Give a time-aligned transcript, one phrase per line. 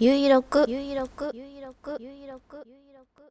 [0.00, 3.22] ゆいろくゆいろくゆいろくゆいろくゆいろく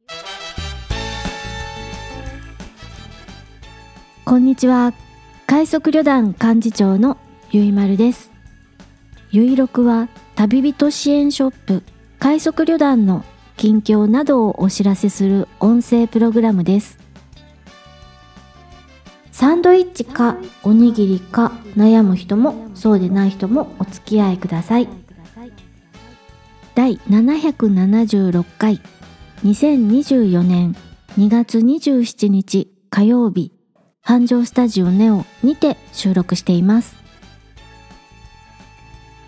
[4.24, 4.94] こんにちは。
[5.46, 7.18] 快速旅団幹事長の
[7.52, 8.32] ゆいまるです。
[9.30, 11.84] ゆいろくは旅人支援ショップ。
[12.18, 13.26] 快速旅団の
[13.58, 16.98] 近況などをお知らせする音声プログラムです。
[19.34, 25.03] サンドイッチかおにぎりか悩む人もそうでない人もお付き合いください。
[26.76, 28.82] 第776回。
[29.44, 30.76] 2024年
[31.20, 33.52] 2月27日火曜日。
[34.02, 36.96] 繁盛スタジオネオにて収録しています。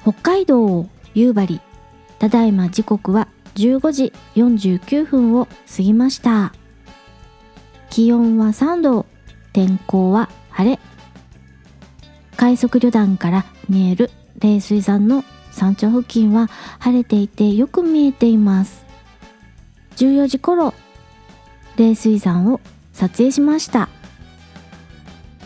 [0.02, 1.62] 北海道夕張。
[2.18, 6.52] ただいま時刻は15時49分を過ぎました。
[7.92, 9.06] 気温は3度。
[9.54, 10.80] 天候は晴れ。
[12.38, 14.10] 快速旅団から見える
[14.40, 15.24] 冷水山の
[15.56, 18.86] 山頂付近は晴れていてよく見えています。
[19.96, 20.74] 14時頃
[21.78, 22.60] 冷水山を
[22.92, 23.88] 撮影しました。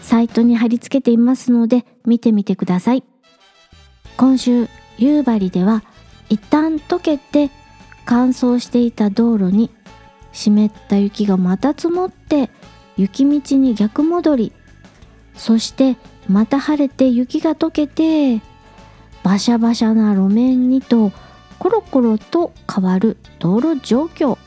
[0.02, 3.04] サイトに貼り付けていますので見てみてください。
[4.18, 4.68] 今週
[4.98, 5.84] 夕張では
[6.30, 7.52] 一旦溶けて
[8.06, 9.70] 乾燥していた道路に
[10.32, 12.50] 湿った雪がまた積もって
[12.98, 14.54] 雪道に逆戻り。
[15.36, 18.42] そしてまた晴れて雪が溶けて
[19.30, 21.12] バシャバシャな路面にと
[21.60, 24.40] コロコロと変わる道路状況。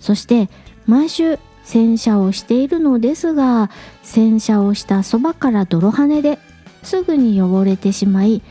[0.00, 0.50] そして
[0.84, 3.70] 毎週洗車をしているのですが
[4.02, 6.38] 洗車をしたそばから泥跳ねで
[6.82, 8.42] すぐに汚れてしまい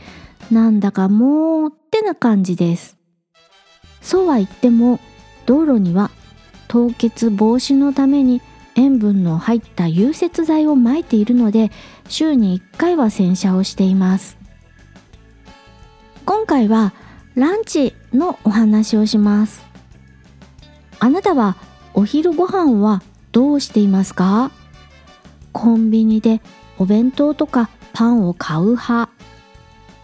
[0.50, 2.96] なんだかもうってな感じです。
[4.02, 4.98] そうは言っても
[5.46, 6.10] 道路には
[6.66, 8.42] 凍結防止のために
[8.74, 11.70] 塩分の入った融雪剤をまいているので
[12.08, 14.35] 週に1回は洗車をしています。
[16.26, 16.92] 今回は
[17.36, 19.64] ランチのお話をします。
[20.98, 21.56] あなたは
[21.94, 23.00] お昼ご飯は
[23.30, 24.50] どうしていますか？
[25.52, 26.42] コンビニで
[26.78, 29.08] お弁当とかパンを買う派。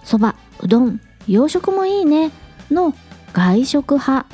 [0.04, 2.30] そばうどん洋食もいいね。
[2.70, 2.94] の
[3.32, 4.26] 外食派。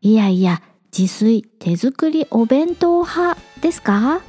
[0.00, 0.62] いやいや
[0.96, 4.20] 自炊手作りお弁当派ですか？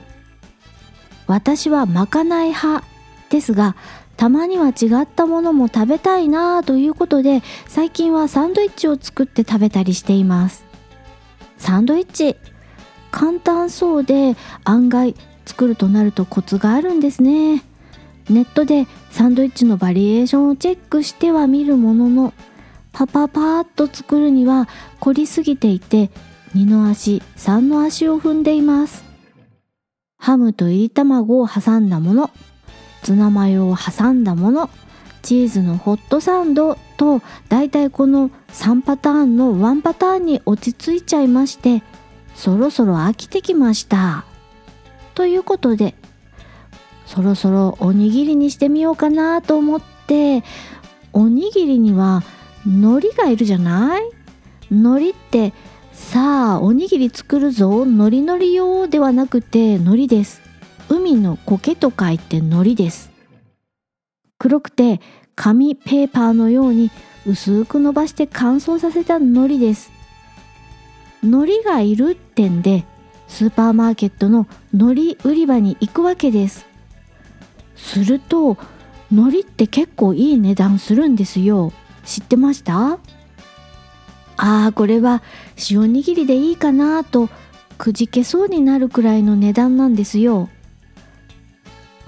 [1.28, 2.84] 私はまかない派
[3.30, 3.76] ですが
[4.20, 10.66] たまには違ったものも食べたいなということで最近はサンドイッチを作って食べたりしています。
[11.58, 12.36] サンドイッチ。
[13.12, 14.36] 簡単そうで
[14.66, 15.16] 案外
[15.46, 17.64] 作るとなるとコツがあるんですね。
[18.30, 22.34] ネットでサンドイッチのバリエーションをチェックしては見るものの
[22.92, 24.68] パパパーッと作るには
[25.00, 26.12] 凝りすぎていて
[26.56, 29.02] 2の足3の足を踏んでいます。
[30.18, 32.30] ハムといり卵を挟んだもの。
[33.04, 34.70] ツナマヨを挟んだもの
[35.22, 41.84] チーズのホットサンドとだいたいこの3パターンの1パターンに落ち着いちゃいまして
[42.36, 44.26] そろそろ飽きてきました。
[45.14, 45.96] ということで
[47.06, 50.44] そろそろおにぎりにしてみようかなと思って
[51.12, 52.24] おにぎりには
[52.66, 54.04] 海苔がいるじゃない？
[54.72, 55.54] 海苔って
[55.92, 60.49] さあおにぎり作るぞ海苔のり用ではなくて海苔です。
[60.90, 63.12] 海の苔と書いて海苔です。
[64.38, 65.00] 黒くて
[65.36, 66.92] 紙ペーパーのように
[67.26, 69.92] 薄く伸ばして乾燥させた海苔です。
[71.22, 72.86] 海苔がいるってんで
[73.28, 76.66] スーパーマーケットの海苔売り場に行くわけです。
[77.76, 78.58] すると
[79.12, 81.72] 海苔って結構いい値段するんですよ。
[82.06, 83.00] 知ってました？
[84.38, 85.22] ああこれは
[85.70, 87.30] 塩握りでいいかなと
[87.78, 90.50] くじけそうになるくらいの値段なんですよ。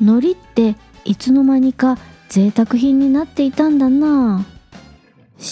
[0.02, 0.76] 海苔って
[1.06, 4.44] いつの間にか贅沢品になっていたんだな。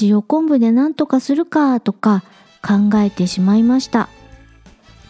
[0.01, 2.23] 塩昆布で何とかするかとか
[2.63, 4.09] 考えてしまいました。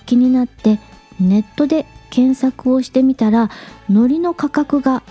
[0.06, 0.80] 気になって
[1.22, 3.50] ネットで検索をしてみたら
[3.90, 5.04] 海苔の価格が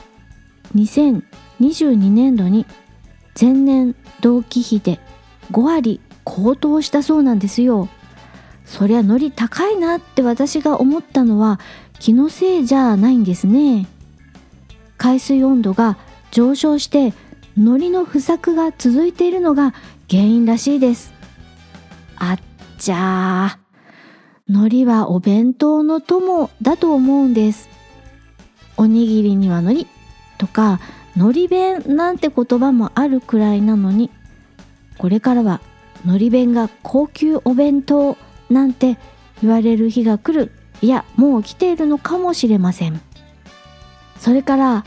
[0.74, 2.66] 2022年度に
[3.40, 5.00] 前年同期比で
[5.52, 7.88] 5割高騰したそうなんですよ。
[8.66, 11.58] そりゃ海苔高いなって私が思ったのは
[11.98, 13.86] 気のせいじゃないんですね。
[14.98, 15.96] 海水温度が
[16.30, 17.14] 上昇して
[17.56, 19.72] 海苔の不作が続いているのが
[20.10, 21.14] 原因らしいです。
[22.16, 22.38] あっ
[22.78, 23.68] ちゃー。
[24.48, 27.68] 海苔はお弁当の友だと思うんです。
[28.76, 29.86] おにぎりには海苔
[30.38, 30.80] とか
[31.16, 34.10] 海苔弁なんて言葉もあるくらいなのに
[34.98, 35.60] これからは
[36.04, 38.16] 海苔弁が高級お弁当
[38.48, 38.98] なんて
[39.42, 40.52] 言われる日が来る。
[40.80, 43.00] いやもう来ているのかもしれません。
[44.18, 44.84] それから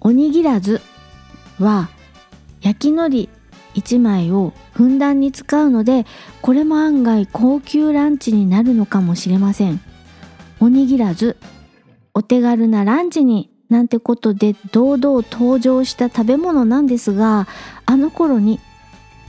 [0.00, 0.80] おにぎらず
[1.58, 1.88] は
[2.60, 3.28] 焼き海苔
[3.74, 6.04] 1枚をふんだんに使うので
[6.40, 9.80] これも案外高級ランチになるのかもしれません。
[10.60, 11.36] おにぎらず
[12.14, 17.48] お手軽なランチになんてことで堂々登場した食べ物なんですが
[17.86, 18.60] あの頃に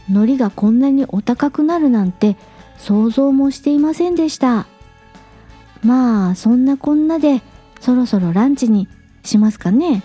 [0.09, 2.35] 海苔がこんなにお高くなるなんて
[2.77, 4.67] 想像もしていませんでした。
[5.83, 7.41] まあそんなこんなで
[7.79, 8.87] そろそろランチに
[9.23, 10.03] しますかね。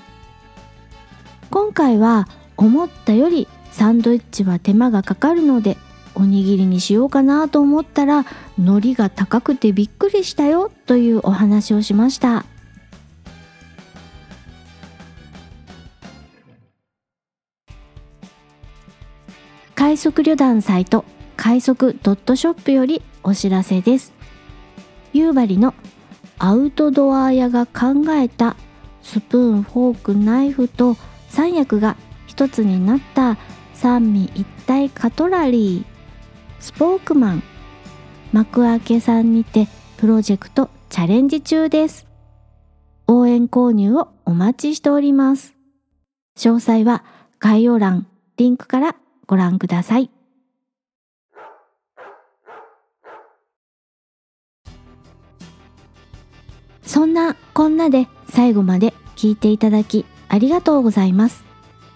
[1.51, 5.77] 今回は思ったよりサンドイッチは手間がかかるので
[6.15, 8.27] おにぎりにしようかなと思ったら
[8.59, 12.45] 海苔が高くてびっくりしたよというお話をしました。
[19.77, 21.05] 快速旅団サイト
[21.37, 24.13] 快速ドットショップよりお知らせです。
[25.13, 25.73] 夕張の
[26.39, 28.57] アウトドア屋が考えた
[29.09, 30.95] スプーンフォークナイフと
[31.31, 31.97] 三役が
[32.27, 33.39] 一つになった
[33.73, 35.85] 三味一体カトラリー。
[36.61, 37.43] スポークマン。
[38.35, 39.67] 幕開けさんにて
[39.97, 42.07] プロジェクトチャレンジ中です。
[43.07, 45.55] 応援購入をお待ちしております。
[46.37, 47.03] 詳細は
[47.39, 48.07] 概要欄
[48.37, 48.95] リンクから
[49.27, 50.11] ご覧ください。
[56.99, 61.45] そんなこんなで最後まで聞いていただきありがとうございます。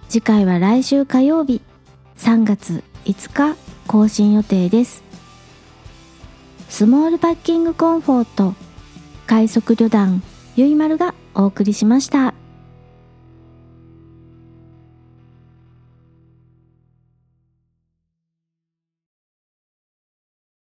[0.09, 1.61] 次回は来週火曜日。
[2.19, 3.57] 3月5日
[3.89, 5.03] 更新予定です。
[6.69, 8.55] スモールパッキングコンフォート。
[9.27, 10.23] 快速旅団
[10.55, 12.33] ゆいまるがお送りしました。